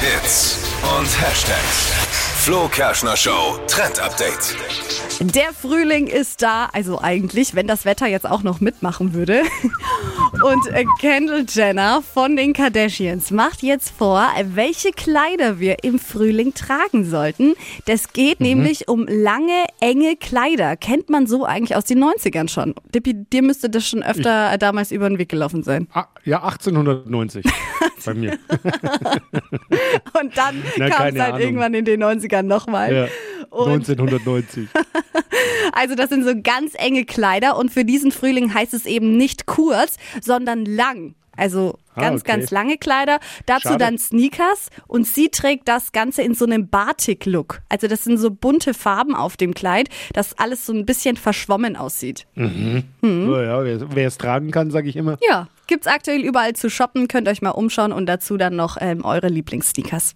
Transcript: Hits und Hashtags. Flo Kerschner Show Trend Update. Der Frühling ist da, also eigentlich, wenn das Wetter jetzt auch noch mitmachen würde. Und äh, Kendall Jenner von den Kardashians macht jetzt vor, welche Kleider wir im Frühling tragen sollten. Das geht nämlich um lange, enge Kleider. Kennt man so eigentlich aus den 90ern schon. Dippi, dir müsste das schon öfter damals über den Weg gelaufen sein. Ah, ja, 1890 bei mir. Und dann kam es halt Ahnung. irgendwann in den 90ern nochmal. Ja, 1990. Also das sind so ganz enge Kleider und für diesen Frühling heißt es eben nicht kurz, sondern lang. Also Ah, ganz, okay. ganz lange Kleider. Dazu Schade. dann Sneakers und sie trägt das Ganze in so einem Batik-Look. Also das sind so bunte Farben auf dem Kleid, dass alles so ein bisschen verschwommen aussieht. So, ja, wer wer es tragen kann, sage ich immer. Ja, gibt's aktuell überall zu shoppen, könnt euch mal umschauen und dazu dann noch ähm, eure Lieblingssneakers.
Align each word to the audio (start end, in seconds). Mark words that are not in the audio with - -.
Hits 0.00 0.58
und 0.98 1.06
Hashtags. 1.20 1.92
Flo 2.42 2.68
Kerschner 2.68 3.18
Show 3.18 3.58
Trend 3.66 4.00
Update. 4.00 4.56
Der 5.20 5.52
Frühling 5.52 6.06
ist 6.06 6.40
da, 6.40 6.70
also 6.72 6.98
eigentlich, 7.02 7.54
wenn 7.54 7.66
das 7.66 7.84
Wetter 7.84 8.06
jetzt 8.06 8.26
auch 8.26 8.42
noch 8.42 8.60
mitmachen 8.60 9.12
würde. 9.12 9.42
Und 10.32 10.66
äh, 10.68 10.84
Kendall 11.00 11.44
Jenner 11.48 12.02
von 12.02 12.36
den 12.36 12.52
Kardashians 12.52 13.30
macht 13.30 13.62
jetzt 13.62 13.90
vor, 13.90 14.28
welche 14.44 14.92
Kleider 14.92 15.58
wir 15.58 15.82
im 15.82 15.98
Frühling 15.98 16.54
tragen 16.54 17.04
sollten. 17.04 17.54
Das 17.86 18.12
geht 18.12 18.40
nämlich 18.40 18.88
um 18.88 19.06
lange, 19.08 19.64
enge 19.80 20.16
Kleider. 20.16 20.76
Kennt 20.76 21.10
man 21.10 21.26
so 21.26 21.44
eigentlich 21.44 21.76
aus 21.76 21.84
den 21.84 22.02
90ern 22.02 22.48
schon. 22.48 22.74
Dippi, 22.94 23.14
dir 23.14 23.42
müsste 23.42 23.68
das 23.68 23.86
schon 23.86 24.02
öfter 24.02 24.56
damals 24.58 24.92
über 24.92 25.08
den 25.08 25.18
Weg 25.18 25.28
gelaufen 25.28 25.62
sein. 25.62 25.88
Ah, 25.92 26.06
ja, 26.24 26.42
1890 26.44 27.44
bei 28.04 28.14
mir. 28.14 28.38
Und 30.20 30.36
dann 30.36 30.62
kam 30.76 31.08
es 31.08 31.20
halt 31.20 31.20
Ahnung. 31.20 31.40
irgendwann 31.40 31.74
in 31.74 31.84
den 31.84 32.02
90ern 32.02 32.42
nochmal. 32.42 32.94
Ja, 32.94 33.08
1990. 33.52 34.68
Also 35.72 35.94
das 35.94 36.08
sind 36.10 36.24
so 36.24 36.32
ganz 36.42 36.72
enge 36.74 37.04
Kleider 37.04 37.56
und 37.56 37.70
für 37.70 37.84
diesen 37.84 38.10
Frühling 38.12 38.52
heißt 38.52 38.74
es 38.74 38.86
eben 38.86 39.16
nicht 39.16 39.46
kurz, 39.46 39.96
sondern 40.20 40.64
lang. 40.64 41.14
Also 41.36 41.78
Ah, 41.94 42.02
ganz, 42.02 42.20
okay. 42.22 42.32
ganz 42.32 42.50
lange 42.50 42.76
Kleider. 42.78 43.18
Dazu 43.46 43.68
Schade. 43.68 43.78
dann 43.78 43.98
Sneakers 43.98 44.70
und 44.86 45.06
sie 45.06 45.28
trägt 45.28 45.66
das 45.68 45.92
Ganze 45.92 46.22
in 46.22 46.34
so 46.34 46.44
einem 46.44 46.68
Batik-Look. 46.68 47.62
Also 47.68 47.88
das 47.88 48.04
sind 48.04 48.18
so 48.18 48.30
bunte 48.30 48.74
Farben 48.74 49.14
auf 49.14 49.36
dem 49.36 49.54
Kleid, 49.54 49.88
dass 50.12 50.38
alles 50.38 50.66
so 50.66 50.72
ein 50.72 50.86
bisschen 50.86 51.16
verschwommen 51.16 51.76
aussieht. 51.76 52.26
So, 52.36 52.42
ja, 53.40 53.64
wer 53.64 53.94
wer 53.94 54.06
es 54.08 54.18
tragen 54.18 54.50
kann, 54.50 54.70
sage 54.70 54.88
ich 54.88 54.96
immer. 54.96 55.18
Ja, 55.28 55.48
gibt's 55.66 55.86
aktuell 55.86 56.20
überall 56.20 56.54
zu 56.54 56.70
shoppen, 56.70 57.08
könnt 57.08 57.28
euch 57.28 57.42
mal 57.42 57.50
umschauen 57.50 57.92
und 57.92 58.06
dazu 58.06 58.36
dann 58.36 58.54
noch 58.56 58.76
ähm, 58.80 59.04
eure 59.04 59.28
Lieblingssneakers. 59.28 60.14